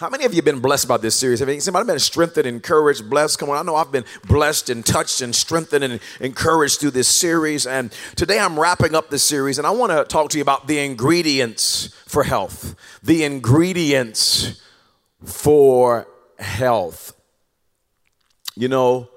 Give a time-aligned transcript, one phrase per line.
[0.00, 1.38] How many of you have been blessed by this series?
[1.38, 3.38] Have you somebody been strengthened, encouraged, blessed?
[3.38, 7.06] Come on, I know I've been blessed and touched and strengthened and encouraged through this
[7.06, 7.64] series.
[7.64, 10.66] And today I'm wrapping up this series and I want to talk to you about
[10.66, 12.74] the ingredients for health.
[13.04, 14.60] The ingredients
[15.22, 16.08] for
[16.40, 17.12] health.
[18.56, 19.08] You know,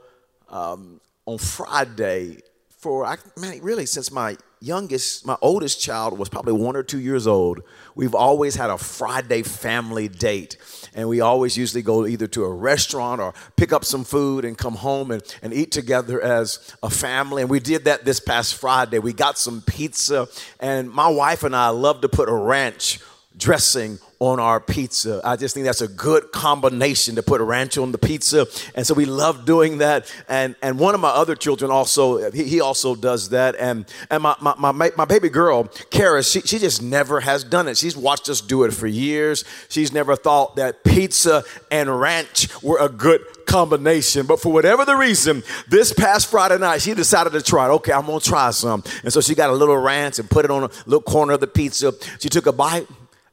[0.48, 6.54] um, on Friday, for I man, really since my youngest, my oldest child was probably
[6.54, 7.62] one or two years old,
[7.96, 10.58] we've always had a Friday family date.
[10.94, 14.58] And we always usually go either to a restaurant or pick up some food and
[14.58, 17.42] come home and, and eat together as a family.
[17.42, 19.00] And we did that this past Friday.
[19.00, 20.28] We got some pizza,
[20.60, 23.00] and my wife and I love to put a ranch
[23.38, 25.22] dressing on our pizza.
[25.24, 28.48] I just think that's a good combination to put a ranch on the pizza.
[28.74, 30.12] And so we love doing that.
[30.28, 33.56] And and one of my other children also, he, he also does that.
[33.60, 37.68] And and my, my, my, my baby girl, Kara, she, she just never has done
[37.68, 37.78] it.
[37.78, 39.44] She's watched us do it for years.
[39.70, 44.26] She's never thought that pizza and ranch were a good combination.
[44.26, 47.70] But for whatever the reason, this past Friday night, she decided to try it.
[47.70, 48.84] Okay, I'm gonna try some.
[49.04, 51.40] And so she got a little ranch and put it on a little corner of
[51.40, 51.94] the pizza.
[52.20, 52.88] She took a bite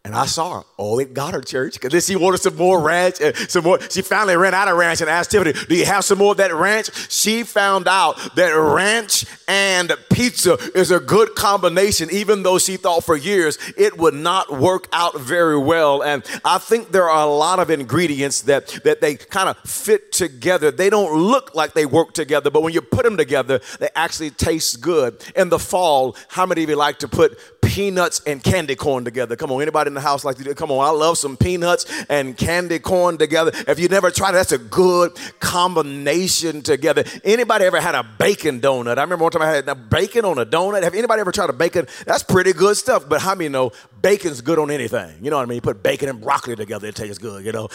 [0.05, 0.67] and I saw her.
[0.79, 1.75] Oh, it got her, church.
[1.75, 3.17] Because then she wanted some more ranch.
[3.49, 3.81] Some more.
[3.89, 6.37] She finally ran out of ranch and asked Tiffany, Do you have some more of
[6.37, 6.91] that ranch?
[7.11, 13.03] She found out that ranch and pizza is a good combination, even though she thought
[13.03, 16.03] for years it would not work out very well.
[16.03, 20.13] And I think there are a lot of ingredients that, that they kind of fit
[20.13, 20.71] together.
[20.71, 24.31] They don't look like they work together, but when you put them together, they actually
[24.31, 25.25] taste good.
[25.35, 27.39] In the fall, how many of you like to put
[27.75, 29.35] peanuts and candy corn together.
[29.37, 30.55] Come on, anybody in the house like do?
[30.55, 33.53] Come on, I love some peanuts and candy corn together.
[33.69, 37.05] If you never tried it, that's a good combination together.
[37.23, 38.99] Anybody ever had a bacon donut?
[38.99, 40.83] I remember one time I had a bacon on a donut.
[40.83, 41.87] Have anybody ever tried a bacon?
[42.07, 43.09] That's pretty good stuff.
[43.09, 43.73] But how many know
[44.03, 45.23] bacon's good on anything?
[45.23, 45.57] You know what I mean?
[45.57, 47.45] You put bacon and broccoli together, it tastes good.
[47.45, 47.69] You know,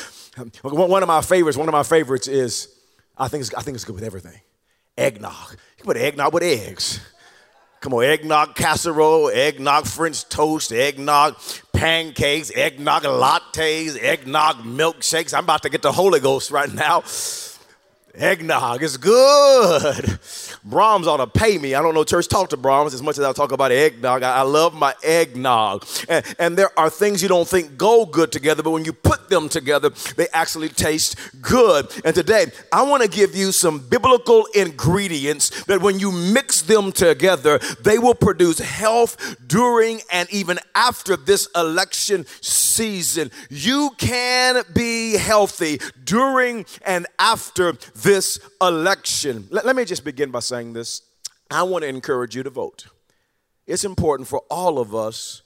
[0.62, 1.58] one of my favorites.
[1.58, 2.68] One of my favorites is
[3.18, 4.40] I think it's, I think it's good with everything.
[4.98, 5.52] Eggnog.
[5.52, 7.00] You can put eggnog with eggs.
[7.82, 11.36] Come on, eggnog casserole, eggnog French toast, eggnog
[11.72, 15.34] pancakes, eggnog lattes, eggnog milkshakes.
[15.34, 17.04] I'm about to get the Holy Ghost right now.
[18.16, 20.20] Eggnog is good.
[20.68, 21.76] Braum's ought to pay me.
[21.76, 24.24] I don't know church talk to Braum's as much as I talk about eggnog.
[24.24, 25.86] I, I love my eggnog.
[26.08, 29.30] And, and, there are things you don't think go good together, but when you put
[29.30, 31.88] them together, they actually taste good.
[32.04, 36.92] And today, I want to give you some biblical ingredients that when you mix them
[36.92, 43.32] together, they will produce health during and even after this election season.
[43.50, 49.48] You can be healthy during and after this election.
[49.50, 51.02] Let, let me just begin by saying this.
[51.52, 52.88] I want to encourage you to vote.
[53.66, 55.42] It's important for all of us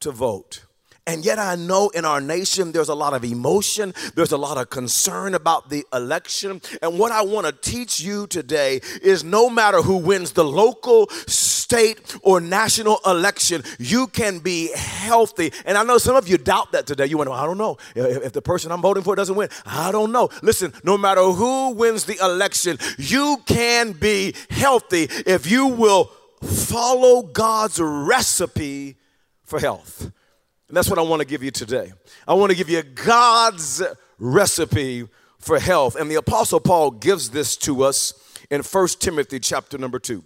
[0.00, 0.64] to vote.
[1.08, 4.58] And yet, I know in our nation there's a lot of emotion, there's a lot
[4.58, 6.60] of concern about the election.
[6.82, 11.08] And what I want to teach you today is no matter who wins the local,
[11.28, 15.52] state, or national election, you can be healthy.
[15.64, 17.06] And I know some of you doubt that today.
[17.06, 17.76] You wonder, I don't know.
[17.94, 20.28] If the person I'm voting for doesn't win, I don't know.
[20.42, 26.10] Listen, no matter who wins the election, you can be healthy if you will
[26.42, 28.96] follow God's recipe
[29.44, 30.10] for health.
[30.68, 31.92] And that's what I want to give you today.
[32.26, 33.82] I want to give you God's
[34.18, 35.06] recipe
[35.38, 35.94] for health.
[35.96, 38.14] And the apostle Paul gives this to us
[38.50, 40.24] in 1 Timothy chapter number 2.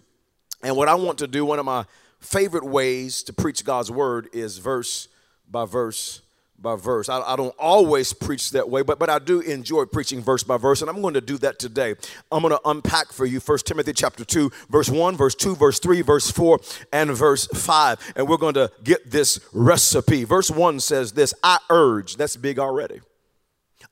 [0.63, 1.85] And what I want to do, one of my
[2.21, 5.09] favorite ways to preach God's word is verse
[5.51, 6.23] by verse
[6.61, 7.09] by verse.
[7.09, 10.57] I, I, don't always preach that way, but, but I do enjoy preaching verse by
[10.57, 11.95] verse, and I'm going to do that today.
[12.31, 15.79] I'm going to unpack for you 1 Timothy chapter 2, verse 1, verse 2, verse
[15.79, 16.61] 3, verse 4,
[16.93, 18.13] and verse 5.
[18.17, 20.25] And we're going to get this recipe.
[20.25, 23.01] Verse 1 says this I urge, that's big already.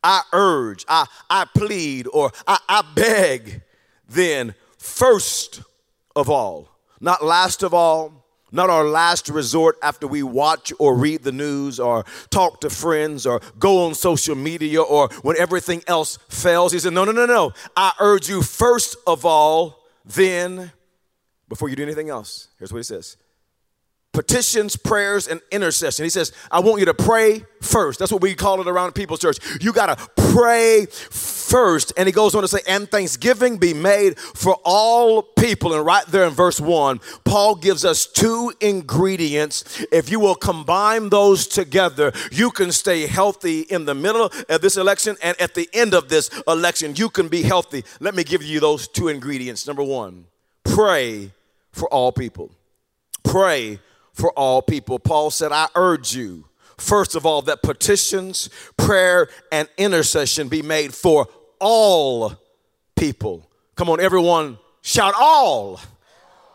[0.03, 3.62] I urge, I, I plead, or I, I beg,
[4.09, 5.62] then first
[6.15, 6.69] of all,
[7.00, 11.78] not last of all, not our last resort after we watch or read the news
[11.78, 16.73] or talk to friends or go on social media or when everything else fails.
[16.73, 17.52] He said, No, no, no, no.
[17.76, 20.73] I urge you first of all, then,
[21.49, 22.49] before you do anything else.
[22.58, 23.17] Here's what he says
[24.12, 26.05] petitions, prayers, and intercession.
[26.05, 27.99] He says, I want you to pray first.
[27.99, 29.38] That's what we call it around People's Church.
[29.60, 31.93] You got to pray first.
[31.96, 35.75] And he goes on to say, and thanksgiving be made for all people.
[35.75, 39.84] And right there in verse one, Paul gives us two ingredients.
[39.93, 44.76] If you will combine those together, you can stay healthy in the middle of this
[44.76, 47.84] election and at the end of this election, you can be healthy.
[48.00, 49.66] Let me give you those two ingredients.
[49.66, 50.26] Number one,
[50.64, 51.32] pray
[51.72, 52.50] for all people.
[53.22, 53.78] Pray
[54.19, 54.99] for all people.
[54.99, 56.49] Paul said, I urge you
[56.79, 61.26] first of all, that petitions, prayer, and intercession be made for
[61.61, 62.32] all
[62.97, 63.50] people.
[63.75, 65.81] Come on, everyone, shout all.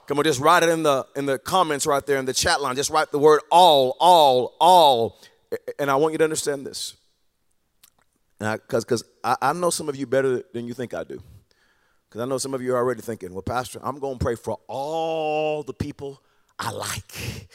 [0.07, 2.61] Come on, just write it in the in the comments right there in the chat
[2.61, 2.75] line.
[2.75, 5.21] Just write the word all, all, all.
[5.79, 6.95] And I want you to understand this.
[8.39, 11.21] Because because I, I know some of you better than you think I do.
[12.09, 14.35] Because I know some of you are already thinking, well, Pastor, I'm going to pray
[14.35, 16.21] for all the people
[16.59, 17.47] I like.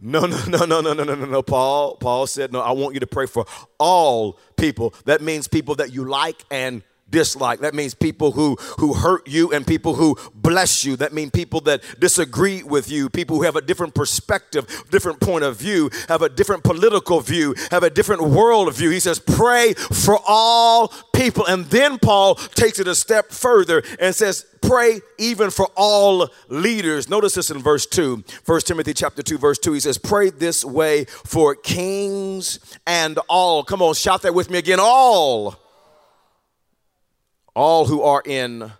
[0.00, 1.42] No, no, no, no, no, no, no, no, no.
[1.42, 3.46] Paul, Paul said, no, I want you to pray for
[3.78, 4.94] all people.
[5.06, 7.60] That means people that you like and dislike.
[7.60, 10.96] That means people who, who hurt you and people who bless you.
[10.96, 15.44] That means people that disagree with you, people who have a different perspective, different point
[15.44, 18.90] of view, have a different political view, have a different world view.
[18.90, 21.46] He says, pray for all people.
[21.46, 27.08] And then Paul takes it a step further and says, pray even for all leaders.
[27.08, 29.72] Notice this in verse 2, 1 Timothy chapter 2, verse 2.
[29.72, 33.64] He says, Pray this way for kings and all.
[33.64, 34.78] Come on, shout that with me again.
[34.80, 35.56] All
[37.54, 38.72] all who are in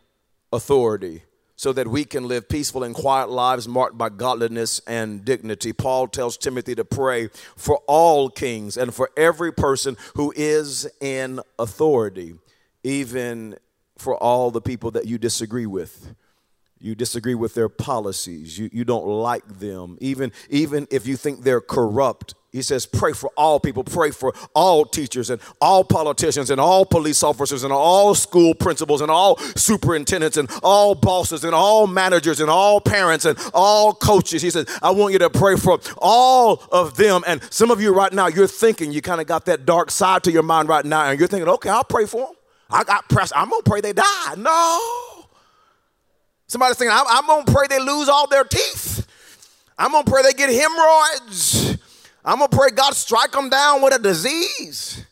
[0.52, 1.22] authority,
[1.56, 5.72] so that we can live peaceful and quiet lives marked by godliness and dignity.
[5.72, 11.40] Paul tells Timothy to pray for all kings and for every person who is in
[11.58, 12.34] authority,
[12.82, 13.56] even
[13.96, 16.14] for all the people that you disagree with.
[16.80, 18.58] You disagree with their policies.
[18.58, 19.96] You, you don't like them.
[20.00, 23.82] Even even if you think they're corrupt he says pray for all people.
[23.82, 29.00] Pray for all teachers and all politicians and all police officers and all school principals
[29.00, 34.40] and all superintendents and all bosses and all managers and all parents and all coaches.
[34.40, 37.24] He says i want you to pray for all of them.
[37.26, 40.22] And some of you right now you're thinking you kind of got that dark side
[40.22, 42.34] to your mind right now and you're thinking okay i'll pray for them
[42.70, 45.04] i got pressed i'm gonna pray they die no
[46.46, 49.06] Somebody's saying, I'm, I'm going to pray they lose all their teeth.
[49.78, 51.78] I'm going to pray they get hemorrhoids.
[52.24, 55.04] I'm going to pray God strike them down with a disease.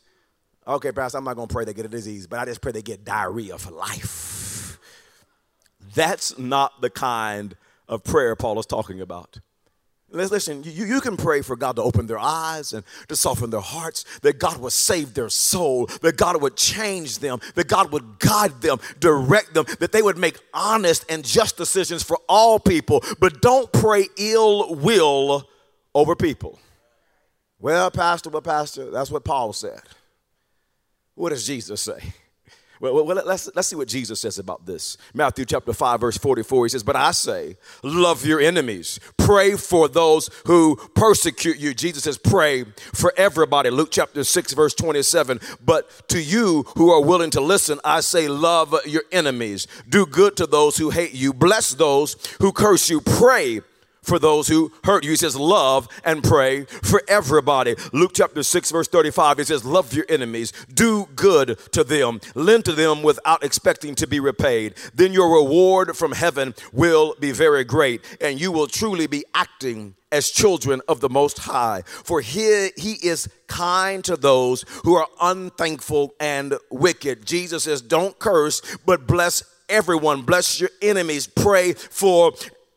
[0.66, 2.72] Okay, Pastor, I'm not going to pray they get a disease, but I just pray
[2.72, 4.78] they get diarrhea for life.
[5.94, 7.56] That's not the kind
[7.88, 9.40] of prayer Paul is talking about.
[10.12, 13.60] Listen, you, you can pray for God to open their eyes and to soften their
[13.60, 18.18] hearts, that God would save their soul, that God would change them, that God would
[18.18, 23.02] guide them, direct them, that they would make honest and just decisions for all people.
[23.20, 25.48] But don't pray ill will
[25.94, 26.58] over people.
[27.58, 29.80] Well, Pastor, but Pastor, that's what Paul said.
[31.14, 32.12] What does Jesus say?
[32.82, 34.96] Well, well, let's, let's see what Jesus says about this.
[35.14, 39.86] Matthew chapter 5, verse 44, he says, But I say, love your enemies, pray for
[39.86, 41.74] those who persecute you.
[41.74, 43.70] Jesus says, pray for everybody.
[43.70, 48.26] Luke chapter 6, verse 27, But to you who are willing to listen, I say,
[48.26, 53.00] love your enemies, do good to those who hate you, bless those who curse you,
[53.00, 53.60] pray
[54.02, 55.10] for those who hurt you.
[55.10, 57.76] He says, love and pray for everybody.
[57.92, 62.64] Luke chapter 6, verse 35, he says, love your enemies, do good to them, lend
[62.66, 64.74] to them without expecting to be repaid.
[64.94, 69.94] Then your reward from heaven will be very great, and you will truly be acting
[70.10, 71.82] as children of the Most High.
[71.86, 77.24] For he, he is kind to those who are unthankful and wicked.
[77.24, 80.22] Jesus says, don't curse, but bless everyone.
[80.22, 81.26] Bless your enemies.
[81.26, 82.32] Pray for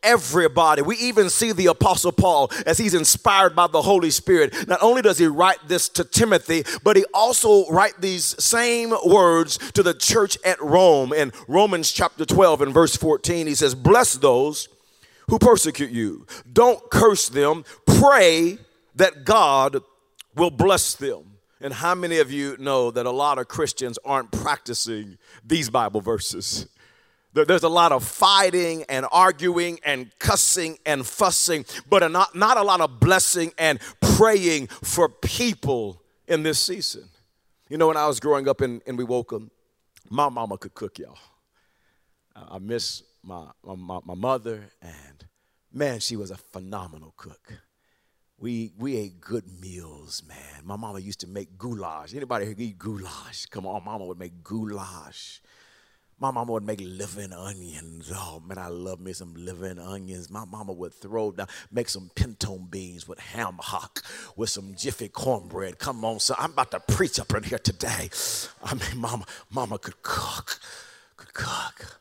[0.06, 0.80] everybody.
[0.80, 4.68] We even see the Apostle Paul as he's inspired by the Holy Spirit.
[4.68, 9.58] Not only does he write this to Timothy, but he also write these same words
[9.72, 11.12] to the church at Rome.
[11.12, 14.68] In Romans chapter 12 and verse 14, he says, Bless those
[15.28, 16.26] who persecute you.
[16.50, 17.64] Don't curse them.
[17.84, 18.58] Pray
[18.94, 19.82] that God
[20.36, 21.32] will bless them.
[21.60, 26.00] And how many of you know that a lot of Christians aren't practicing these Bible
[26.00, 26.68] verses?
[27.44, 32.62] There's a lot of fighting and arguing and cussing and fussing, but not, not a
[32.62, 37.08] lot of blessing and praying for people in this season.
[37.68, 39.48] You know, when I was growing up in, in Wewoka,
[40.08, 41.18] my mama could cook, y'all.
[42.34, 45.26] I miss my, my, my mother, and
[45.72, 47.52] man, she was a phenomenal cook.
[48.38, 50.64] We, we ate good meals, man.
[50.64, 52.14] My mama used to make goulash.
[52.14, 53.46] Anybody who eat goulash?
[53.46, 55.40] Come on, mama would make goulash.
[56.18, 58.10] My mama would make living onions.
[58.14, 60.30] Oh man, I love me some living onions.
[60.30, 64.02] My mama would throw down, make some pinto beans with ham hock,
[64.34, 65.78] with some jiffy cornbread.
[65.78, 66.36] Come on, son.
[66.40, 68.08] I'm about to preach up in here today.
[68.64, 70.58] I mean, mama, mama could cook,
[71.18, 72.00] could cook.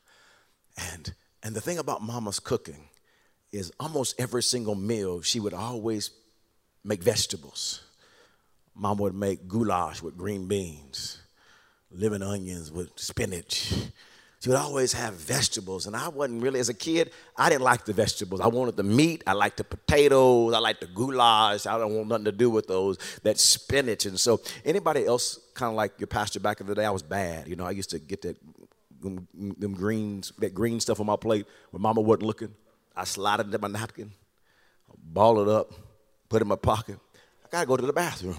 [0.78, 2.88] And and the thing about mama's cooking
[3.52, 6.12] is almost every single meal she would always
[6.86, 7.84] make vegetables.
[8.74, 11.20] Mama would make goulash with green beans
[11.92, 13.74] living onions with spinach,
[14.46, 17.84] She would always have vegetables, and I wasn't really, as a kid, I didn't like
[17.84, 18.42] the vegetables.
[18.42, 21.66] I wanted the meat, I liked the potatoes, I liked the goulash.
[21.66, 24.06] I don't want nothing to do with those, that spinach.
[24.06, 27.02] And so, anybody else kind of like your pastor back in the day, I was
[27.02, 27.48] bad.
[27.48, 28.38] You know, I used to get that
[29.02, 32.54] them, them greens, that green stuff on my plate when mama wasn't looking.
[32.96, 34.12] I slide it into my napkin,
[34.96, 35.74] ball it up,
[36.30, 37.00] put it in my pocket.
[37.46, 38.38] I gotta go to the bathroom,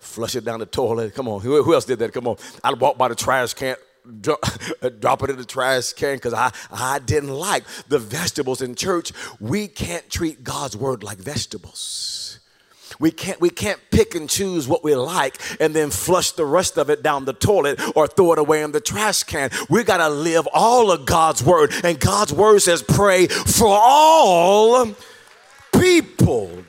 [0.00, 1.14] flush it down the toilet.
[1.14, 2.12] Come on, who, who else did that?
[2.12, 2.36] Come on.
[2.64, 3.76] I'd walk by the trash can,
[5.00, 9.12] drop it in the trash can because I, I didn't like the vegetables in church.
[9.38, 12.40] We can't treat God's word like vegetables.
[12.98, 16.78] We can't, we can't pick and choose what we like and then flush the rest
[16.78, 19.50] of it down the toilet or throw it away in the trash can.
[19.70, 21.72] We got to live all of God's word.
[21.84, 24.88] And God's word says, pray for all
[25.72, 26.64] people.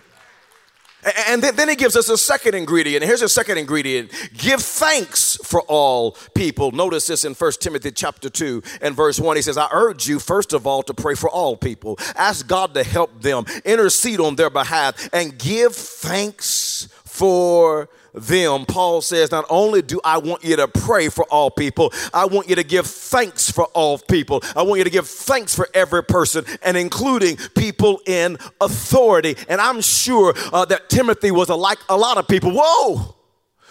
[1.27, 3.05] And then, he gives us a second ingredient.
[3.05, 4.11] Here's a second ingredient.
[4.37, 6.71] Give thanks for all people.
[6.71, 9.35] Notice this in 1 Timothy chapter 2 and verse 1.
[9.37, 11.97] He says, I urge you, first of all, to pray for all people.
[12.15, 17.89] Ask God to help them, intercede on their behalf, and give thanks for
[18.21, 22.25] them, Paul says, Not only do I want you to pray for all people, I
[22.25, 24.41] want you to give thanks for all people.
[24.55, 29.35] I want you to give thanks for every person, and including people in authority.
[29.47, 32.51] And I'm sure uh, that Timothy was a, like a lot of people.
[32.51, 33.15] Whoa,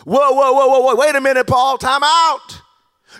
[0.04, 2.60] whoa, whoa, whoa, whoa, whoa, wait a minute, Paul, time out.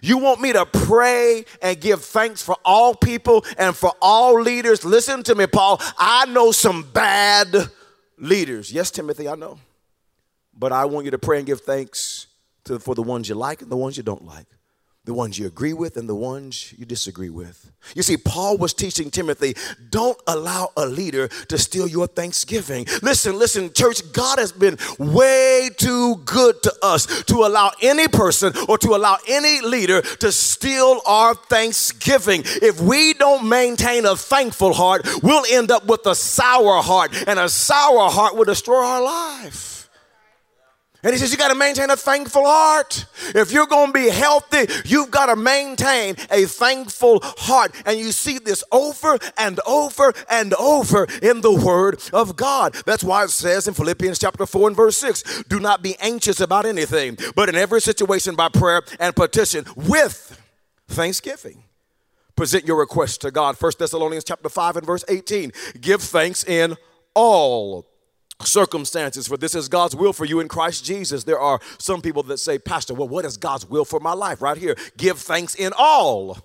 [0.02, 4.85] You want me to pray and give thanks for all people and for all leaders?
[4.85, 5.80] Listen to me, Paul.
[5.97, 7.54] I know some bad
[8.18, 8.73] leaders.
[8.73, 9.58] Yes, Timothy, I know.
[10.58, 12.26] But I want you to pray and give thanks
[12.64, 14.46] to, for the ones you like and the ones you don't like,
[15.04, 17.70] the ones you agree with and the ones you disagree with.
[17.94, 19.54] You see, Paul was teaching Timothy
[19.88, 22.86] don't allow a leader to steal your thanksgiving.
[23.02, 28.52] Listen, listen, church, God has been way too good to us to allow any person
[28.68, 32.42] or to allow any leader to steal our thanksgiving.
[32.44, 37.38] If we don't maintain a thankful heart, we'll end up with a sour heart, and
[37.38, 39.67] a sour heart will destroy our life.
[41.02, 43.07] And he says, You got to maintain a thankful heart.
[43.35, 47.73] If you're going to be healthy, you've got to maintain a thankful heart.
[47.87, 52.75] And you see this over and over and over in the Word of God.
[52.85, 56.40] That's why it says in Philippians chapter 4 and verse 6 do not be anxious
[56.40, 60.40] about anything, but in every situation by prayer and petition with
[60.88, 61.62] thanksgiving.
[62.35, 63.57] Present your request to God.
[63.61, 65.52] 1 Thessalonians chapter 5 and verse 18.
[65.81, 66.76] Give thanks in
[67.14, 67.87] all
[68.42, 71.25] circumstances, for this is God's will for you in Christ Jesus.
[71.25, 74.40] There are some people that say, Pastor, well, what is God's will for my life?
[74.40, 76.38] Right here, give thanks in all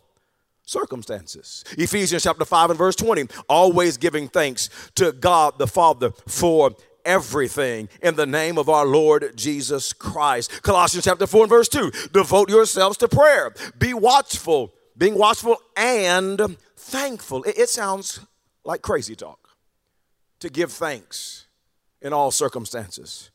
[0.66, 1.64] circumstances.
[1.78, 6.72] Ephesians chapter 5 and verse 20, always giving thanks to God the Father for
[7.06, 10.64] everything in the name of our Lord Jesus Christ.
[10.64, 13.54] Colossians chapter 4 and verse 2, devote yourselves to prayer.
[13.78, 17.44] Be watchful, being watchful and thankful.
[17.44, 18.22] It, it sounds
[18.64, 19.50] like crazy talk
[20.40, 21.46] to give thanks
[22.04, 23.32] in all circumstances,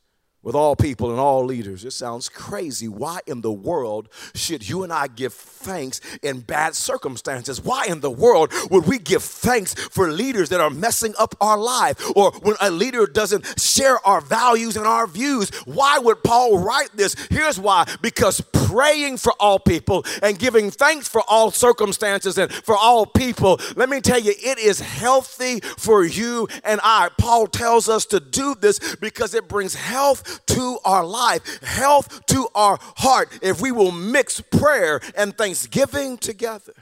[0.49, 1.85] with all people and all leaders.
[1.85, 2.89] It sounds crazy.
[2.89, 7.63] Why in the world should you and I give thanks in bad circumstances?
[7.63, 11.59] Why in the world would we give thanks for leaders that are messing up our
[11.59, 15.51] life or when a leader doesn't share our values and our views?
[15.67, 17.15] Why would Paul write this?
[17.29, 22.75] Here's why because praying for all people and giving thanks for all circumstances and for
[22.75, 27.11] all people, let me tell you, it is healthy for you and I.
[27.19, 32.49] Paul tells us to do this because it brings health to our life, health to
[32.55, 33.39] our heart.
[33.43, 36.75] If we will mix prayer and thanksgiving together,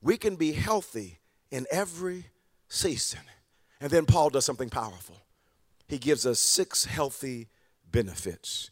[0.00, 1.18] we can be healthy
[1.50, 2.26] in every
[2.68, 3.20] season.
[3.80, 5.16] And then Paul does something powerful.
[5.88, 7.48] He gives us six healthy
[7.90, 8.70] benefits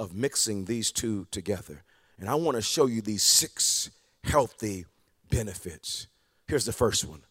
[0.00, 1.82] of mixing these two together.
[2.18, 3.90] And I want to show you these six
[4.24, 4.86] healthy
[5.30, 6.08] benefits.
[6.46, 7.22] Here's the first one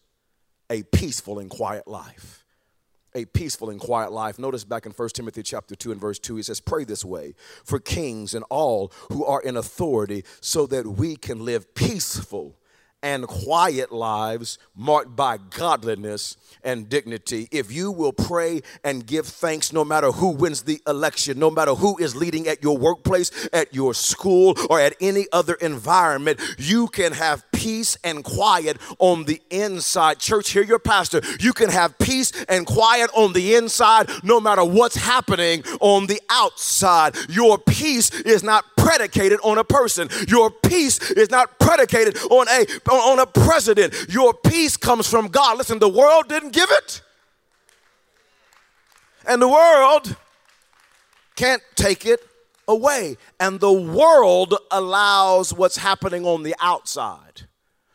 [0.70, 2.37] a peaceful and quiet life
[3.14, 4.38] a peaceful and quiet life.
[4.38, 7.34] Notice back in 1 Timothy chapter 2 and verse 2, he says, Pray this way
[7.64, 12.56] for kings and all who are in authority, so that we can live peaceful
[13.02, 17.48] and quiet lives marked by godliness and dignity.
[17.52, 21.74] If you will pray and give thanks no matter who wins the election, no matter
[21.74, 26.88] who is leading at your workplace, at your school, or at any other environment, you
[26.88, 30.20] can have peace and quiet on the inside.
[30.20, 31.20] Church, hear your pastor.
[31.40, 36.20] You can have peace and quiet on the inside no matter what's happening on the
[36.30, 37.16] outside.
[37.28, 40.08] Your peace is not predicated on a person.
[40.28, 44.06] Your peace is not predicated on a on a president.
[44.08, 45.58] Your peace comes from God.
[45.58, 47.02] Listen, the world didn't give it.
[49.26, 50.14] And the world
[51.34, 52.20] can't take it
[52.68, 53.16] away.
[53.40, 57.27] And the world allows what's happening on the outside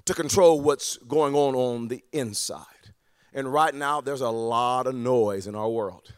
[0.05, 2.65] to control what's going on on the inside.
[3.33, 6.13] And right now, there's a lot of noise in our world.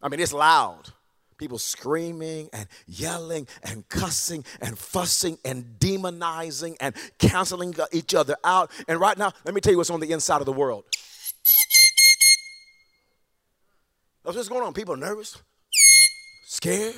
[0.00, 0.92] I mean, it's loud.
[1.36, 8.70] People screaming and yelling and cussing and fussing and demonizing and canceling each other out.
[8.86, 10.84] And right now, let me tell you what's on the inside of the world.
[14.24, 14.72] That's what's going on.
[14.72, 15.36] People are nervous,
[16.46, 16.94] scared.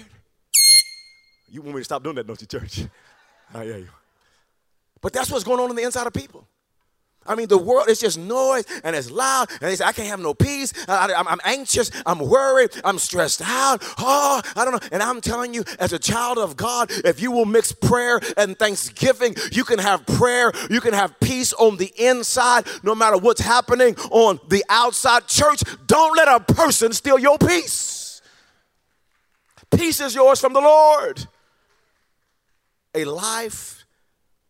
[1.48, 2.84] You want me to stop doing that, don't you, church?
[3.54, 3.88] I hear you.
[5.00, 6.48] But that's what's going on in the inside of people.
[7.28, 10.08] I mean, the world is just noise and it's loud, and they say, I can't
[10.08, 10.72] have no peace.
[10.88, 11.90] I, am anxious.
[12.04, 12.70] I'm worried.
[12.84, 13.82] I'm stressed out.
[13.98, 14.88] Oh, I don't know.
[14.92, 18.58] And I'm telling you, as a child of God, if you will mix prayer and
[18.58, 23.40] thanksgiving, you can have prayer, you can have peace on the inside, no matter what's
[23.40, 25.26] happening on the outside.
[25.26, 28.22] Church, don't let a person steal your peace.
[29.70, 31.26] Peace is yours from the Lord.
[32.94, 33.75] A life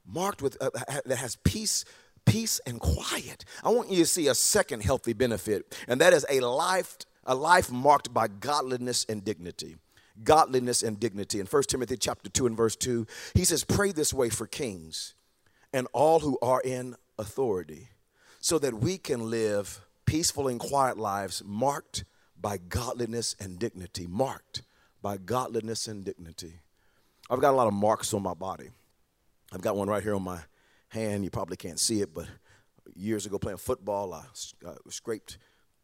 [0.06, 0.70] marked with uh,
[1.04, 1.84] that has peace
[2.25, 3.44] peace and quiet.
[3.62, 7.34] I want you to see a second healthy benefit and that is a life a
[7.34, 9.76] life marked by godliness and dignity.
[10.22, 11.40] Godliness and dignity.
[11.40, 15.14] In 1 timothy chapter 2 and verse 2 he says pray this way for kings
[15.72, 17.88] and all who are in authority
[18.40, 22.04] so that we can live peaceful and quiet lives marked
[22.40, 24.06] by godliness and dignity.
[24.06, 24.62] Marked
[25.02, 26.60] by godliness and dignity.
[27.28, 28.70] I've got a lot of marks on my body
[29.56, 30.40] I've got one right here on my
[30.88, 31.25] hand.
[31.25, 32.26] You probably can't see it, but
[32.94, 34.25] years ago playing football, I
[34.66, 35.38] uh, scraped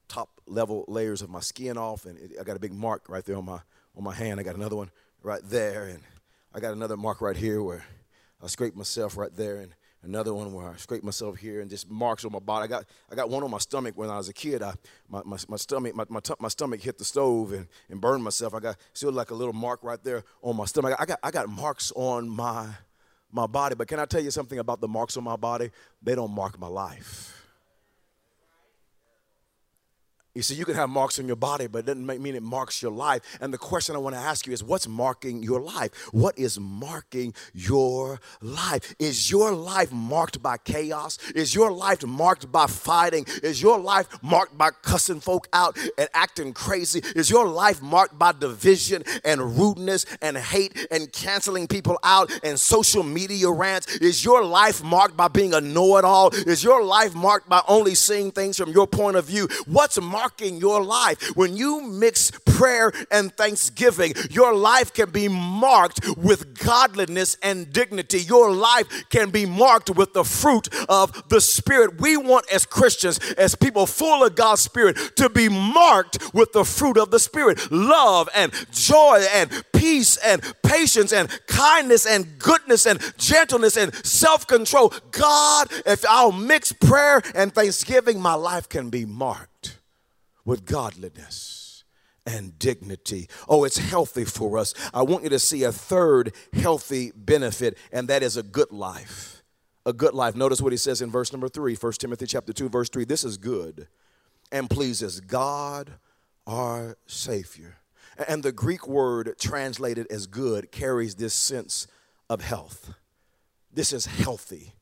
[0.08, 3.24] top level layers of my skin off, and it, I got a big mark right
[3.24, 3.60] there on my
[3.96, 4.38] on my hand.
[4.38, 4.90] I got another one
[5.22, 6.00] right there, and
[6.52, 7.82] I got another mark right here where
[8.42, 11.90] I scraped myself right there, and another one where I scraped myself here, and just
[11.90, 12.64] marks on my body.
[12.64, 14.62] I got I got one on my stomach when I was a kid.
[14.62, 14.74] I
[15.08, 18.52] my, my, my stomach my, my, my stomach hit the stove and, and burned myself.
[18.52, 20.94] I got still like a little mark right there on my stomach.
[20.98, 22.68] I got I got marks on my
[23.32, 23.74] my body.
[23.74, 25.70] But can I tell you something about the marks on my body?
[26.02, 27.41] They don't mark my life.
[30.34, 32.80] You see, you can have marks on your body, but it doesn't mean it marks
[32.80, 33.20] your life.
[33.42, 35.90] And the question I want to ask you is what's marking your life?
[36.10, 38.94] What is marking your life?
[38.98, 41.18] Is your life marked by chaos?
[41.34, 43.26] Is your life marked by fighting?
[43.42, 47.02] Is your life marked by cussing folk out and acting crazy?
[47.14, 52.58] Is your life marked by division and rudeness and hate and canceling people out and
[52.58, 53.96] social media rants?
[53.96, 56.30] Is your life marked by being a know it all?
[56.34, 59.46] Is your life marked by only seeing things from your point of view?
[59.66, 60.21] What's marked
[60.58, 61.36] your life.
[61.36, 68.20] When you mix prayer and thanksgiving, your life can be marked with godliness and dignity.
[68.20, 72.00] Your life can be marked with the fruit of the Spirit.
[72.00, 76.64] We want, as Christians, as people full of God's Spirit, to be marked with the
[76.64, 82.86] fruit of the Spirit love and joy and peace and patience and kindness and goodness
[82.86, 84.92] and gentleness and self control.
[85.10, 89.51] God, if I'll mix prayer and thanksgiving, my life can be marked
[90.44, 91.84] with godliness
[92.26, 93.28] and dignity.
[93.48, 94.74] Oh, it's healthy for us.
[94.94, 99.42] I want you to see a third healthy benefit, and that is a good life.
[99.84, 100.36] A good life.
[100.36, 103.04] Notice what he says in verse number three, 1 Timothy chapter 2, verse 3.
[103.04, 103.88] This is good
[104.52, 105.94] and pleases God
[106.46, 107.78] our Savior.
[108.28, 111.86] And the Greek word translated as good carries this sense
[112.28, 112.94] of health.
[113.72, 114.74] This is healthy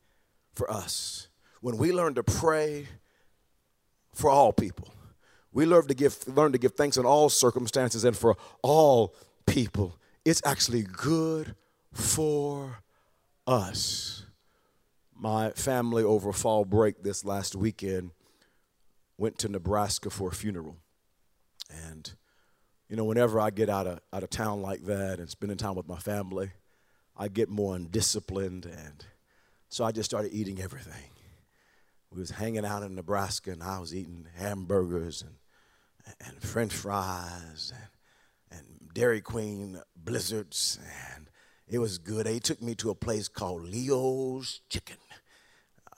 [0.53, 1.29] for us.
[1.61, 2.87] When we learn to pray
[4.13, 4.93] for all people,
[5.53, 9.97] we learn to give, learn to give thanks in all circumstances and for all people.
[10.23, 11.55] It's actually good
[11.93, 12.79] for
[13.45, 14.25] us.
[15.15, 18.11] My family over fall break this last weekend
[19.17, 20.77] went to Nebraska for a funeral.
[21.69, 22.11] And,
[22.89, 25.75] you know, whenever I get out of, out of town like that and spending time
[25.75, 26.51] with my family,
[27.15, 28.65] I get more undisciplined.
[28.65, 29.05] And
[29.69, 31.11] so I just started eating everything.
[32.11, 35.35] We was hanging out in Nebraska and I was eating hamburgers and
[36.19, 40.79] and French fries and, and Dairy Queen blizzards,
[41.15, 41.29] and
[41.67, 42.25] it was good.
[42.25, 44.97] They took me to a place called Leo's Chicken.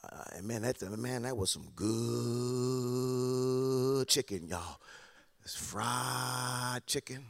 [0.04, 1.92] Uh, and man, that man, that was some good
[4.08, 4.80] chicken, y'all.
[5.44, 7.26] It's fried chicken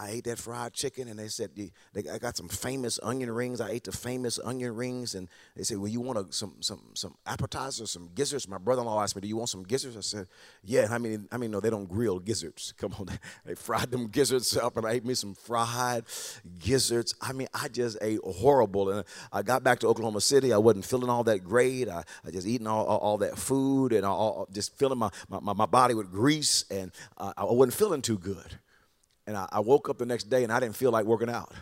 [0.00, 1.72] I ate that fried chicken, and they said, they,
[2.10, 3.60] I got some famous onion rings.
[3.60, 6.80] I ate the famous onion rings, and they said, well, you want a, some some
[6.94, 8.48] some appetizers, some gizzards?
[8.48, 9.98] My brother-in-law asked me, do you want some gizzards?
[9.98, 10.26] I said,
[10.64, 10.88] yeah.
[10.90, 12.72] I mean, I mean, no, they don't grill gizzards.
[12.78, 13.08] Come on,
[13.44, 16.04] they fried them gizzards up, and I ate me some fried
[16.58, 17.14] gizzards.
[17.20, 20.54] I mean, I just ate horrible, and I got back to Oklahoma City.
[20.54, 21.90] I wasn't feeling all that great.
[21.90, 25.52] I, I just eating all, all, all, that food, and all, just filling my, my,
[25.52, 28.58] my body with grease, and uh, I wasn't feeling too good.
[29.30, 31.52] And I, I woke up the next day and I didn't feel like working out.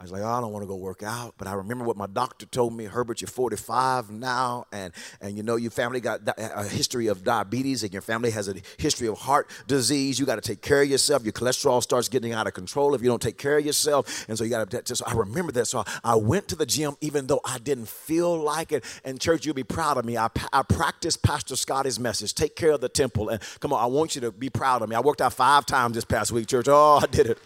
[0.00, 1.34] I was like, oh, I don't want to go work out.
[1.36, 5.42] But I remember what my doctor told me, Herbert, you're 45 now, and, and you
[5.42, 9.18] know your family got a history of diabetes, and your family has a history of
[9.18, 10.18] heart disease.
[10.18, 11.22] You got to take care of yourself.
[11.22, 14.24] Your cholesterol starts getting out of control if you don't take care of yourself.
[14.26, 15.66] And so you got to, so I remember that.
[15.66, 18.84] So I went to the gym even though I didn't feel like it.
[19.04, 20.16] And church, you'll be proud of me.
[20.16, 23.28] I, I practiced Pastor Scotty's message take care of the temple.
[23.28, 24.96] And come on, I want you to be proud of me.
[24.96, 26.68] I worked out five times this past week, church.
[26.68, 27.38] Oh, I did it.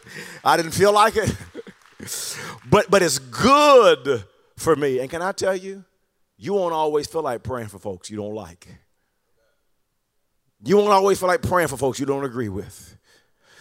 [0.44, 1.34] I didn't feel like it.
[2.70, 4.24] But but it's good
[4.56, 4.98] for me.
[5.00, 5.84] And can I tell you,
[6.36, 8.68] you won't always feel like praying for folks you don't like.
[10.64, 12.93] You won't always feel like praying for folks you don't agree with.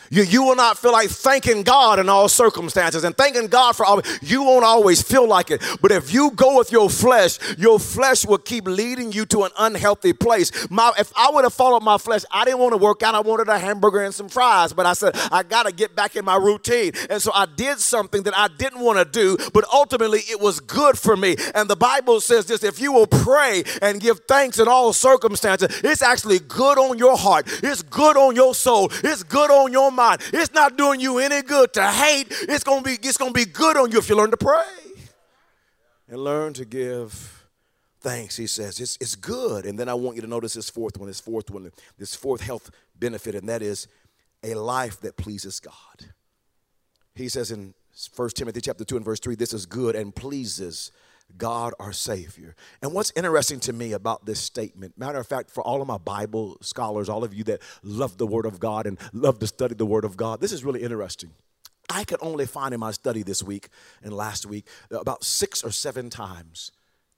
[0.10, 3.86] You, you will not feel like thanking God in all circumstances and thanking God for
[3.86, 4.02] all.
[4.22, 5.62] You won't always feel like it.
[5.82, 9.52] But if you go with your flesh, your flesh will keep leading you to an
[9.58, 10.52] unhealthy place.
[10.70, 13.16] My, if I would have followed my flesh, I didn't want to work out.
[13.16, 14.74] I wanted a hamburger and some fries.
[14.74, 16.92] But I said, I got to get back in my routine.
[17.10, 20.60] And so I did something that I didn't want to do, but ultimately it was
[20.60, 21.36] good for me.
[21.56, 25.82] And the Bible says this if you will pray and give thanks in all circumstances,
[25.84, 29.92] it's actually good on your heart, it's good on your soul, it's good on your
[29.94, 30.22] mind.
[30.34, 32.28] It's not doing you any good to hate.
[32.30, 34.64] It's gonna be it's gonna be good on you if you learn to pray
[36.08, 37.48] and learn to give
[38.02, 38.36] thanks.
[38.36, 39.66] He says it's it's good.
[39.66, 42.42] And then I want you to notice this fourth one, this fourth one, this fourth
[42.42, 43.88] health benefit, and that is
[44.44, 46.14] a life that pleases God.
[47.16, 47.74] He says in
[48.16, 50.92] 1 Timothy chapter 2 and verse 3, this is good and pleases
[51.38, 52.56] God our Savior.
[52.82, 55.98] And what's interesting to me about this statement, matter of fact, for all of my
[55.98, 59.76] Bible scholars, all of you that love the Word of God and love to study
[59.76, 61.32] the Word of God, this is really interesting.
[61.90, 63.70] I could only find in my study this week
[64.02, 66.72] and last week about six or seven times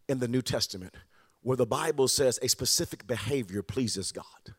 [0.08, 0.96] in the New Testament
[1.46, 4.56] where the Bible says a specific behavior pleases God.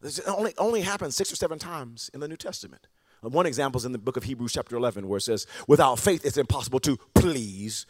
[0.00, 2.88] This only, only happens six or seven times in the New Testament.
[3.22, 6.24] One example is in the book of Hebrews, chapter 11, where it says, Without faith,
[6.24, 7.86] it's impossible to please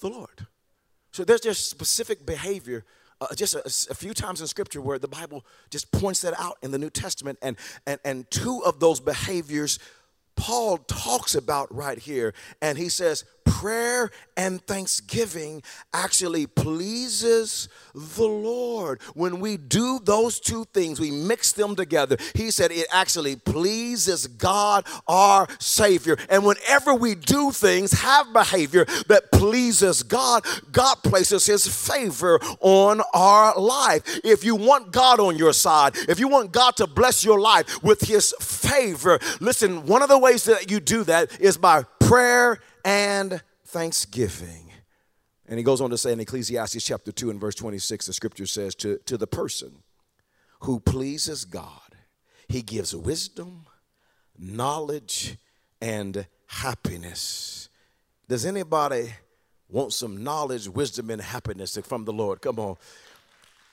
[0.00, 0.46] the Lord.
[1.12, 2.84] So there's just specific behavior
[3.22, 6.56] uh, just a, a, few times in scripture where the bible just points that out
[6.62, 9.78] in the new testament and and and two of those behaviors
[10.34, 19.00] paul talks about right here and he says prayer and thanksgiving actually pleases the Lord.
[19.14, 22.16] When we do those two things, we mix them together.
[22.34, 26.16] He said it actually pleases God, our Savior.
[26.28, 33.02] And whenever we do things, have behavior that pleases God, God places His favor on
[33.14, 34.20] our life.
[34.24, 37.82] If you want God on your side, if you want God to bless your life
[37.82, 42.58] with His favor, listen, one of the ways that you do that is by prayer
[42.84, 44.70] and thanksgiving.
[45.48, 48.44] And he goes on to say in Ecclesiastes chapter 2 and verse 26, the scripture
[48.44, 49.82] says, to, to the person
[50.60, 51.96] who pleases God,
[52.48, 53.64] he gives wisdom,
[54.38, 55.38] knowledge,
[55.80, 57.70] and happiness.
[58.28, 59.14] Does anybody
[59.70, 62.42] want some knowledge, wisdom, and happiness from the Lord?
[62.42, 62.76] Come on.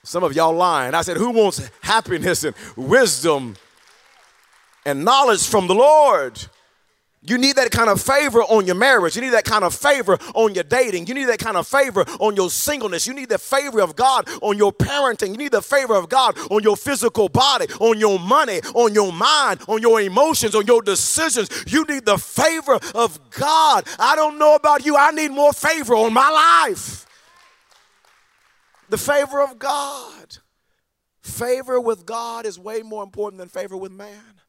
[0.02, 0.94] Some of y'all lying.
[0.94, 3.56] I said, Who wants happiness and wisdom
[4.86, 6.42] and knowledge from the Lord?
[7.22, 9.14] You need that kind of favor on your marriage.
[9.14, 11.06] You need that kind of favor on your dating.
[11.06, 13.06] You need that kind of favor on your singleness.
[13.06, 15.28] You need the favor of God on your parenting.
[15.32, 19.12] You need the favor of God on your physical body, on your money, on your
[19.12, 21.50] mind, on your emotions, on your decisions.
[21.66, 23.86] You need the favor of God.
[23.98, 24.96] I don't know about you.
[24.96, 27.06] I need more favor on my life.
[28.88, 30.38] The favor of God.
[31.20, 34.39] Favor with God is way more important than favor with man.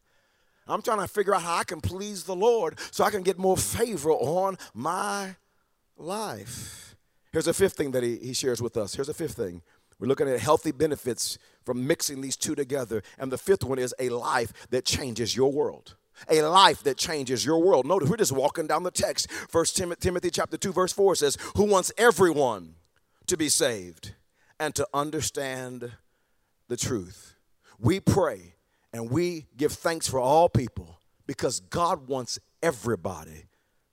[0.72, 3.38] I'm trying to figure out how I can please the Lord so I can get
[3.38, 5.36] more favor on my
[5.98, 6.96] life.
[7.32, 8.96] Here's a fifth thing that he, he shares with us.
[8.96, 9.62] Here's a fifth thing.
[10.00, 13.04] We're looking at healthy benefits from mixing these two together.
[13.20, 15.96] And the fifth one is a life that changes your world.
[16.30, 17.86] A life that changes your world.
[17.86, 19.30] Notice we're just walking down the text.
[19.32, 22.76] First Timothy chapter 2, verse 4 says, Who wants everyone
[23.28, 24.14] to be saved
[24.60, 25.94] and to understand
[26.68, 27.36] the truth.
[27.80, 28.56] We pray
[28.94, 33.46] and we give thanks for all people because God wants everybody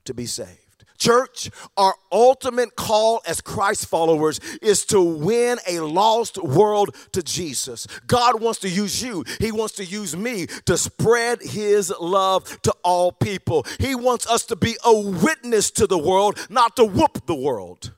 [0.05, 0.69] to be saved.
[0.99, 7.87] Church, our ultimate call as Christ followers is to win a lost world to Jesus.
[8.09, 12.75] God wants to use you, He wants to use me to spread His love to
[12.83, 13.65] all people.
[13.79, 17.93] He wants us to be a witness to the world, not to whoop the world.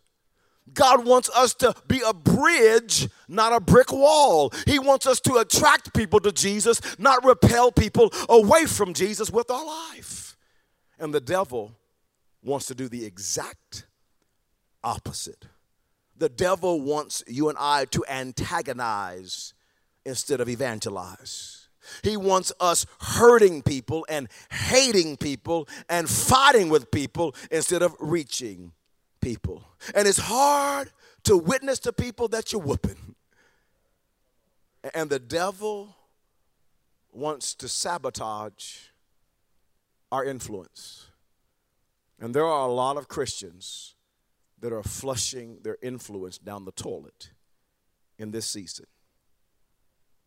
[0.75, 4.53] God wants us to be a bridge, not a brick wall.
[4.67, 9.51] He wants us to attract people to Jesus, not repel people away from Jesus with
[9.51, 10.37] our life.
[10.99, 11.73] And the devil
[12.43, 13.87] wants to do the exact
[14.83, 15.47] opposite.
[16.17, 19.55] The devil wants you and I to antagonize
[20.05, 21.69] instead of evangelize.
[22.03, 28.73] He wants us hurting people and hating people and fighting with people instead of reaching
[29.21, 29.65] people.
[29.95, 30.91] And it's hard
[31.25, 33.15] to witness to people that you're whooping.
[34.95, 35.95] And the devil
[37.13, 38.77] wants to sabotage
[40.11, 41.07] our influence.
[42.19, 43.95] And there are a lot of Christians
[44.61, 47.31] that are flushing their influence down the toilet
[48.19, 48.87] in this season.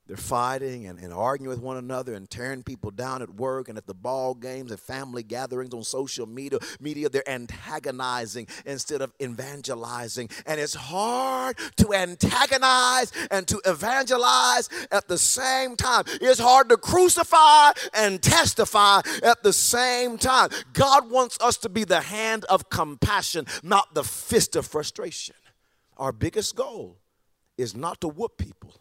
[0.06, 3.78] They're fighting and, and arguing with one another and tearing people down at work and
[3.78, 6.60] at the ball games and family gatherings on social media.
[6.82, 10.28] Media, they're antagonizing instead of evangelizing.
[10.46, 16.04] And it's hard to antagonize and to evangelize at the same time.
[16.20, 20.50] It's hard to crucify and testify at the same time.
[20.74, 25.36] God wants us to be the hand of compassion, not the fist of frustration.
[25.96, 26.98] Our biggest goal
[27.58, 28.74] is not to whoop people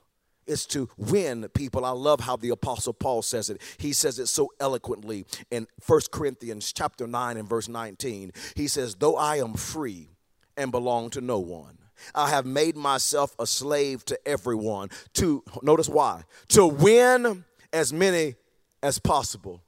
[0.46, 1.84] is to win people.
[1.84, 3.60] I love how the apostle Paul says it.
[3.78, 8.32] He says it so eloquently in 1 Corinthians chapter 9 and verse 19.
[8.54, 10.10] He says, "Though I am free
[10.56, 11.78] and belong to no one,
[12.14, 16.24] I have made myself a slave to everyone to notice why?
[16.48, 18.36] To win as many
[18.82, 19.62] as possible."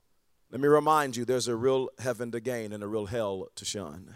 [0.50, 3.64] Let me remind you there's a real heaven to gain and a real hell to
[3.64, 4.14] shun.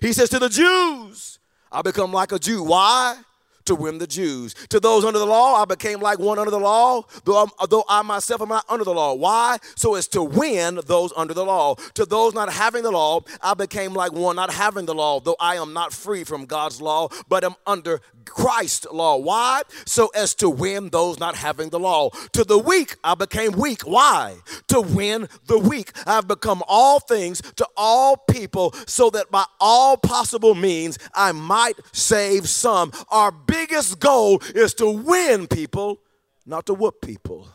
[0.00, 1.40] He says to the Jews,
[1.72, 2.62] I become like a Jew.
[2.62, 3.18] Why?
[3.64, 4.54] To win the Jews.
[4.70, 8.02] To those under the law, I became like one under the law, though, though I
[8.02, 9.14] myself am not under the law.
[9.14, 9.58] Why?
[9.76, 11.74] So as to win those under the law.
[11.94, 15.36] To those not having the law, I became like one not having the law, though
[15.40, 19.16] I am not free from God's law, but am under Christ's law.
[19.16, 19.62] Why?
[19.84, 22.10] So as to win those not having the law.
[22.32, 23.82] To the weak, I became weak.
[23.82, 24.36] Why?
[24.68, 25.92] To win the weak.
[26.06, 31.78] I've become all things to all people, so that by all possible means I might
[31.92, 32.92] save some.
[33.08, 36.00] Our biggest goal is to win people,
[36.46, 37.48] not to whoop people.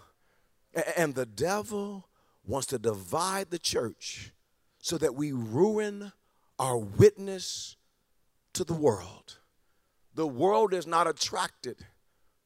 [0.95, 2.07] And the devil
[2.45, 4.31] wants to divide the church
[4.79, 6.11] so that we ruin
[6.59, 7.75] our witness
[8.53, 9.39] to the world.
[10.13, 11.85] The world is not attracted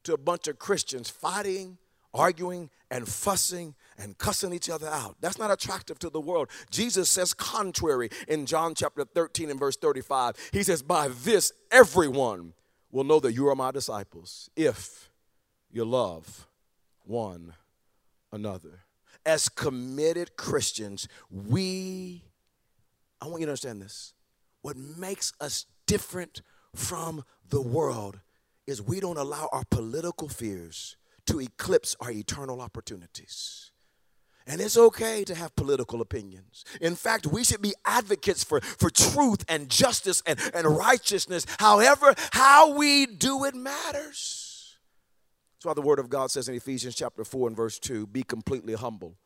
[0.04, 1.78] to a bunch of Christians fighting,
[2.12, 5.16] arguing, and fussing and cussing each other out.
[5.20, 6.48] That's not attractive to the world.
[6.70, 10.36] Jesus says contrary in John chapter 13 and verse 35.
[10.52, 12.54] He says, By this everyone
[12.92, 15.10] will know that you are my disciples if
[15.70, 16.46] you love
[17.04, 17.54] one
[18.30, 18.80] another.
[19.24, 22.22] As committed Christians, we,
[23.20, 24.14] I want you to understand this.
[24.60, 26.42] What makes us different
[26.74, 28.20] from the world
[28.66, 33.71] is we don't allow our political fears to eclipse our eternal opportunities.
[34.46, 36.64] And it's okay to have political opinions.
[36.80, 41.46] In fact, we should be advocates for, for truth and justice and, and righteousness.
[41.58, 44.76] However, how we do it matters.
[45.56, 48.24] That's why the Word of God says in Ephesians chapter 4 and verse 2 be
[48.24, 49.16] completely humble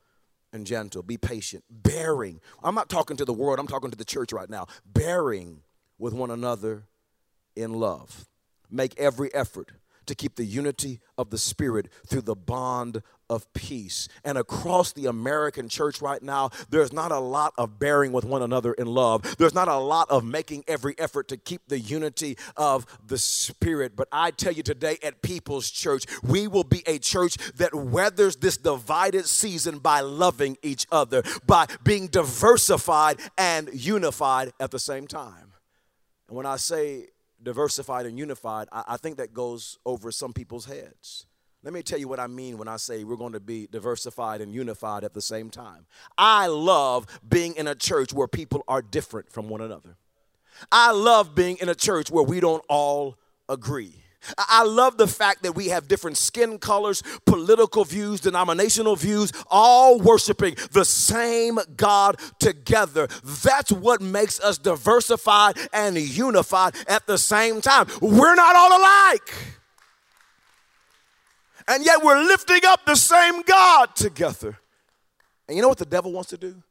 [0.53, 2.41] and gentle, be patient, bearing.
[2.63, 4.67] I'm not talking to the world, I'm talking to the church right now.
[4.85, 5.63] Bearing
[5.99, 6.85] with one another
[7.55, 8.29] in love.
[8.71, 9.73] Make every effort
[10.07, 14.09] to keep the unity of the Spirit through the bond of peace.
[14.25, 18.43] And across the American church right now, there's not a lot of bearing with one
[18.43, 19.37] another in love.
[19.37, 23.97] There's not a lot of making every effort to keep the unity of the Spirit.
[23.97, 28.37] But I tell you today at People's Church, we will be a church that weathers
[28.37, 35.07] this divided season by loving each other, by being diversified and unified at the same
[35.07, 35.53] time.
[36.29, 37.09] And when I say
[37.47, 41.27] diversified and unified, I, I think that goes over some people's heads.
[41.63, 44.41] Let me tell you what I mean when I say we're going to be diversified
[44.41, 45.87] and unified at the same time.
[46.19, 49.97] I love being in a church where people are different from one another.
[50.73, 53.17] I love being in a church where we don't all
[53.49, 54.03] agree.
[54.39, 59.99] I love the fact that we have different skin colors, political views, denominational views, all
[59.99, 63.09] worshiping the same God together.
[63.23, 67.87] That's what makes us diversified and unified at the same time.
[68.01, 69.35] We're not all alike.
[71.69, 74.59] And yet we're lifting up the same God together.
[75.49, 76.63] And you know what the devil wants to do?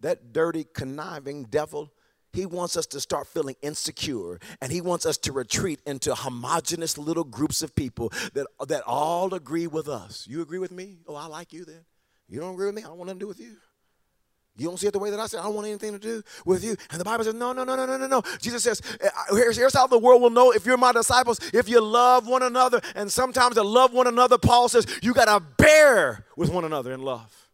[0.00, 1.90] That dirty, conniving devil
[2.36, 6.98] he wants us to start feeling insecure and he wants us to retreat into homogenous
[6.98, 10.26] little groups of people that, that all agree with us.
[10.28, 10.98] You agree with me?
[11.08, 11.84] Oh, I like you then.
[12.28, 12.82] You don't agree with me?
[12.82, 13.56] I don't want nothing to do with you.
[14.58, 15.38] You don't see it the way that I say.
[15.38, 16.76] I don't want anything to do with you.
[16.90, 18.22] And the Bible says, no, no, no, no, no, no, no.
[18.40, 21.68] Jesus says, eh, here's, here's how the world will know if you're my disciples, if
[21.68, 22.80] you love one another.
[22.94, 26.92] And sometimes to love one another, Paul says, you got to bear with one another
[26.92, 27.45] in love.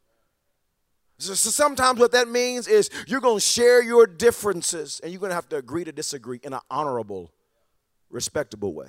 [1.22, 5.20] So, so sometimes what that means is you're going to share your differences and you're
[5.20, 7.30] going to have to agree to disagree in an honorable,
[8.11, 8.88] respectable way.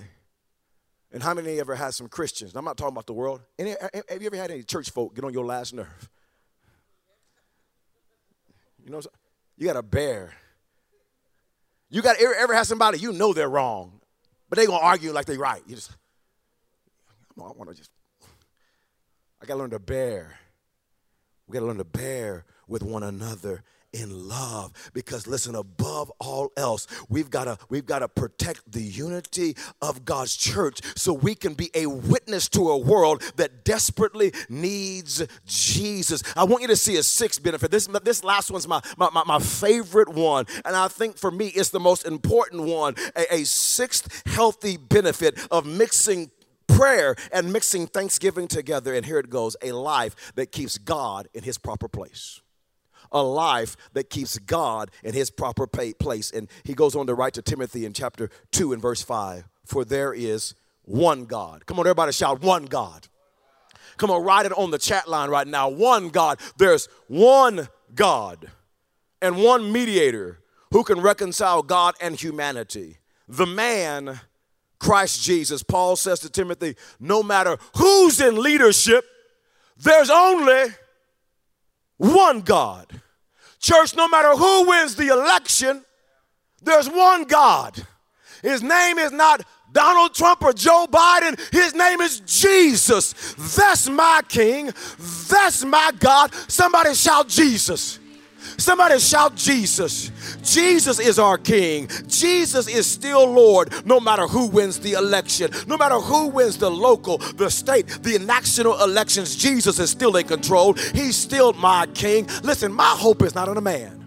[1.11, 2.55] And how many of you ever had some Christians?
[2.55, 3.41] I'm not talking about the world.
[3.59, 3.75] Any,
[4.09, 6.09] have you ever had any church folk get on your last nerve?
[8.83, 9.01] You know,
[9.55, 10.33] you got to bear.
[11.91, 14.01] You got ever, ever have somebody you know they're wrong,
[14.49, 15.61] but they gonna argue like they right.
[15.67, 15.91] You just,
[17.37, 17.91] I want to just,
[19.39, 20.39] I gotta learn to bear.
[21.47, 26.87] We gotta learn to bear with one another in love because listen above all else
[27.09, 31.53] we've got to we've got to protect the unity of God's church so we can
[31.53, 36.23] be a witness to a world that desperately needs Jesus.
[36.35, 37.69] I want you to see a sixth benefit.
[37.69, 40.45] This this last one's my my, my, my favorite one.
[40.65, 45.39] And I think for me it's the most important one a, a sixth healthy benefit
[45.51, 46.31] of mixing
[46.75, 51.43] prayer and mixing thanksgiving together and here it goes a life that keeps God in
[51.43, 52.41] his proper place
[53.13, 56.31] a life that keeps God in his proper place.
[56.31, 59.85] And he goes on to write to Timothy in chapter 2 and verse 5 For
[59.85, 61.65] there is one God.
[61.65, 63.07] Come on, everybody shout, one God.
[63.97, 65.69] Come on, write it on the chat line right now.
[65.69, 66.39] One God.
[66.57, 68.49] There's one God
[69.21, 70.39] and one mediator
[70.71, 72.97] who can reconcile God and humanity.
[73.27, 74.19] The man,
[74.83, 75.63] Christ Jesus.
[75.63, 79.05] Paul says to Timothy, no matter who's in leadership,
[79.77, 80.65] there's only
[81.97, 83.01] one God.
[83.59, 85.85] Church, no matter who wins the election,
[86.61, 87.81] there's one God.
[88.41, 91.39] His name is not Donald Trump or Joe Biden.
[91.53, 93.13] His name is Jesus.
[93.55, 94.65] That's my king.
[95.29, 96.33] That's my God.
[96.49, 97.99] Somebody shout Jesus.
[98.57, 100.11] Somebody shout Jesus.
[100.43, 101.87] Jesus is our King.
[102.07, 106.69] Jesus is still Lord no matter who wins the election, no matter who wins the
[106.69, 109.35] local, the state, the national elections.
[109.35, 110.73] Jesus is still in control.
[110.73, 112.27] He's still my King.
[112.43, 114.03] Listen, my hope is not in a man.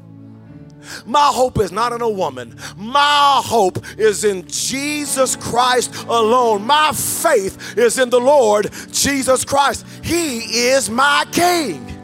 [1.05, 2.57] My hope is not in a woman.
[2.77, 6.63] My hope is in Jesus Christ alone.
[6.63, 9.85] My faith is in the Lord Jesus Christ.
[10.03, 11.96] He is my King.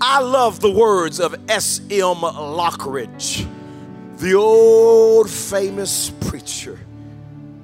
[0.00, 2.16] I love the words of S.M.
[2.22, 3.46] Lockridge,
[4.18, 6.78] the old famous preacher.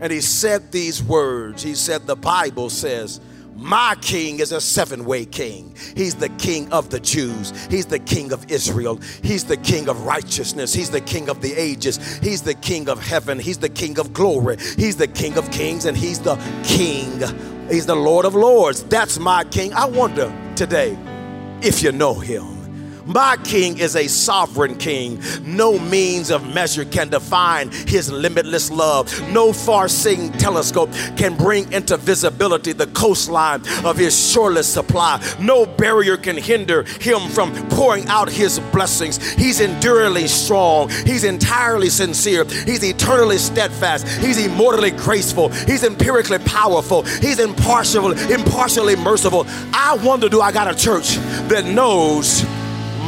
[0.01, 1.63] And he said these words.
[1.63, 3.21] He said, The Bible says,
[3.57, 5.77] my king is a seven way king.
[5.97, 7.53] He's the king of the Jews.
[7.67, 9.01] He's the king of Israel.
[9.23, 10.75] He's the king of righteousness.
[10.75, 12.19] He's the king of the ages.
[12.19, 13.39] He's the king of heaven.
[13.39, 14.57] He's the king of glory.
[14.77, 17.21] He's the king of kings and he's the king.
[17.71, 18.83] He's the Lord of lords.
[18.83, 19.73] That's my king.
[19.73, 20.99] I wonder today
[21.63, 22.54] if you know him.
[23.07, 25.23] My king is a sovereign king.
[25.43, 29.13] No means of measure can define his limitless love.
[29.31, 35.23] No far seeing telescope can bring into visibility the coastline of his shoreless supply.
[35.41, 39.33] No barrier can hinder him from pouring out his blessings.
[39.33, 40.89] He's enduringly strong.
[41.05, 42.45] He's entirely sincere.
[42.45, 44.09] He's eternally steadfast.
[44.09, 45.51] He's immortally graceful.
[45.51, 47.03] He's empirically powerful.
[47.03, 49.45] He's impartial, impartially merciful.
[49.73, 51.17] I wonder do I got a church
[51.49, 52.45] that knows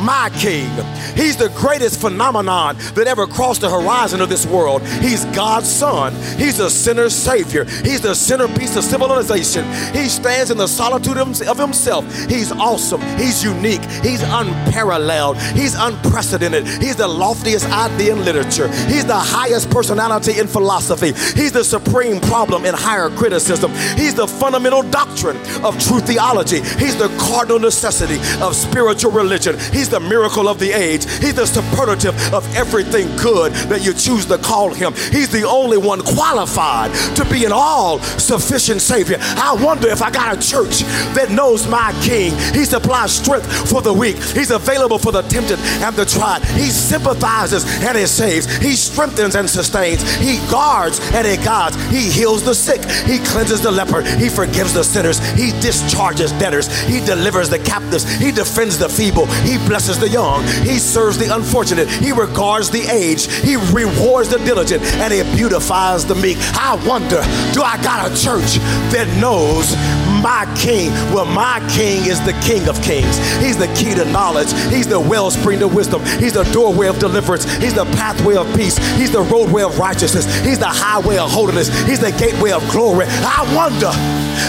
[0.04, 0.70] my king.
[1.14, 4.82] He's the greatest phenomenon that ever crossed the horizon of this world.
[5.00, 6.14] He's God's son.
[6.38, 7.64] He's a sinner's savior.
[7.64, 9.64] He's the centerpiece of civilization.
[9.92, 12.04] He stands in the solitude of himself.
[12.28, 13.00] He's awesome.
[13.16, 13.84] He's unique.
[14.02, 15.38] He's unparalleled.
[15.38, 16.66] He's unprecedented.
[16.66, 18.68] He's the loftiest idea in literature.
[18.86, 21.12] He's the highest personality in philosophy.
[21.38, 23.70] He's the supreme problem in higher criticism.
[23.96, 26.60] He's the fundamental doctrine of true theology.
[26.60, 29.58] He's the cardinal necessity of spiritual religion.
[29.72, 31.04] He's He's the miracle of the age.
[31.20, 34.92] He's the superlative of everything good that you choose to call him.
[35.12, 39.16] He's the only one qualified to be an all sufficient Savior.
[39.20, 40.80] I wonder if I got a church
[41.14, 42.32] that knows my King.
[42.52, 46.42] He supplies strength for the weak, He's available for the tempted and the tried.
[46.58, 48.56] He sympathizes and He saves.
[48.56, 50.02] He strengthens and sustains.
[50.16, 51.76] He guards and He guides.
[51.90, 52.82] He heals the sick.
[53.06, 54.02] He cleanses the leper.
[54.02, 55.20] He forgives the sinners.
[55.38, 56.66] He discharges debtors.
[56.88, 58.02] He delivers the captives.
[58.18, 59.26] He defends the feeble.
[59.46, 60.42] He blesses blesses the young.
[60.64, 61.86] He serves the unfortunate.
[61.90, 63.30] He regards the aged.
[63.30, 66.38] He rewards the diligent and he beautifies the meek.
[66.54, 67.20] I wonder,
[67.52, 68.56] do I got a church
[68.96, 69.76] that knows
[70.22, 70.90] my king?
[71.12, 73.18] Well, my king is the king of kings.
[73.36, 74.50] He's the key to knowledge.
[74.72, 76.02] He's the wellspring of wisdom.
[76.20, 77.44] He's the doorway of deliverance.
[77.56, 78.78] He's the pathway of peace.
[78.96, 80.24] He's the roadway of righteousness.
[80.40, 81.68] He's the highway of holiness.
[81.84, 83.04] He's the gateway of glory.
[83.08, 83.92] I wonder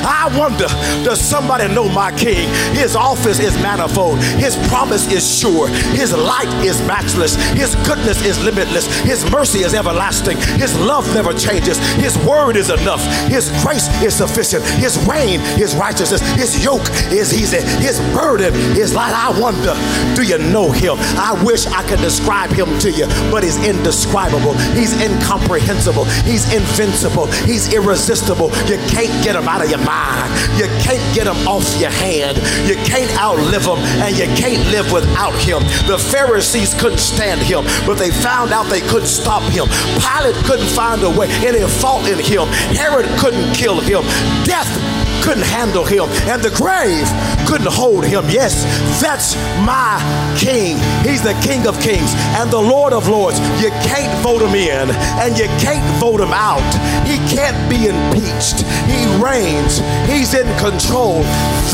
[0.03, 0.67] I wonder,
[1.03, 2.49] does somebody know my king?
[2.75, 8.41] His office is manifold, his promise is sure, his light is matchless, his goodness is
[8.43, 13.87] limitless, his mercy is everlasting, his love never changes, his word is enough, his grace
[14.01, 19.13] is sufficient, his reign is righteousness, his yoke is easy, his burden is light.
[19.13, 19.73] I wonder,
[20.15, 20.95] do you know him?
[21.17, 27.27] I wish I could describe him to you, but he's indescribable, he's incomprehensible, he's invincible,
[27.47, 28.49] he's irresistible.
[28.67, 32.37] You can't get him out of your mind, you can't get him off your hand,
[32.67, 35.63] you can't outlive him, and you can't live without him.
[35.87, 39.67] The Pharisees couldn't stand him, but they found out they couldn't stop him.
[40.01, 42.47] Pilate couldn't find a way, any fault in him.
[42.75, 44.03] Herod couldn't kill him.
[44.43, 47.05] Death couldn't handle him, and the grave
[47.45, 48.23] couldn't hold him.
[48.29, 48.63] Yes,
[49.01, 49.35] that's
[49.67, 49.99] my
[50.39, 50.77] king.
[51.03, 53.37] He's the King of Kings and the Lord of Lords.
[53.61, 56.63] You can't vote him in, and you can't vote him out.
[57.05, 58.63] He can't be impeached.
[58.87, 61.19] He reigns, he's in control.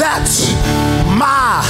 [0.01, 0.51] That's
[1.13, 1.61] my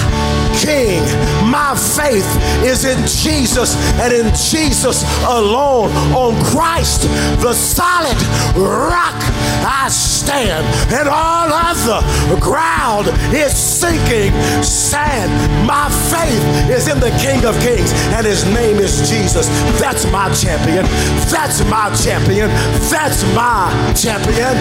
[0.59, 1.01] King.
[1.49, 2.27] My faith
[2.63, 5.91] is in Jesus and in Jesus alone.
[6.13, 7.03] On Christ,
[7.41, 8.17] the solid
[8.55, 9.17] rock,
[9.65, 12.01] I stand, and all other
[12.39, 14.31] ground is sinking
[14.63, 15.31] sand.
[15.67, 19.47] My faith is in the King of Kings, and his name is Jesus.
[19.79, 20.85] That's my champion.
[21.29, 22.49] That's my champion.
[22.89, 24.55] That's my champion.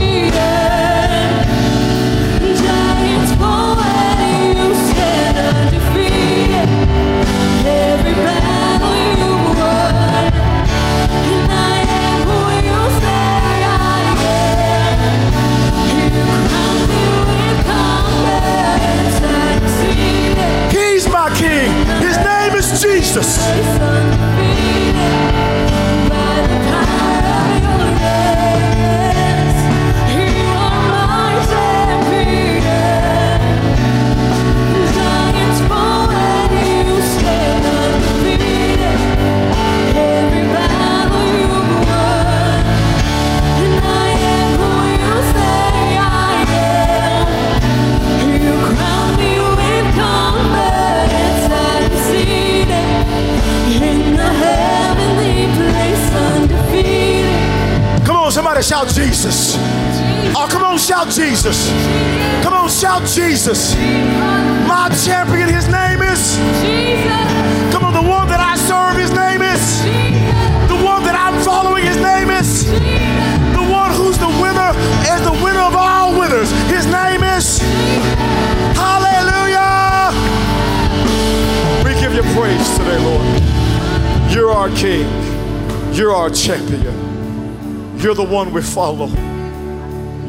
[0.00, 1.01] Yeah.
[23.12, 24.41] Jesus.
[63.42, 63.74] Jesus.
[64.68, 66.36] My champion, his name is.
[66.62, 67.74] Jesus.
[67.74, 69.82] Come on, the one that I serve, his name is.
[70.70, 72.66] The one that I'm following, his name is.
[72.70, 74.70] The one who's the winner
[75.10, 76.52] is the winner of all winners.
[76.70, 77.58] His name is.
[78.78, 80.14] Hallelujah.
[81.82, 83.26] We give you praise today, Lord.
[84.30, 85.10] You're our King.
[85.92, 87.98] You're our champion.
[87.98, 89.08] You're the one we follow.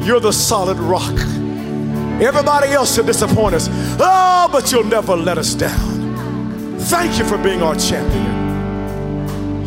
[0.04, 1.14] You're the solid rock.
[2.22, 3.68] Everybody else will disappoint us.
[4.00, 6.78] Oh, but you'll never let us down.
[6.78, 8.44] Thank you for being our champion.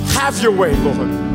[0.09, 1.26] Have your way, Lord.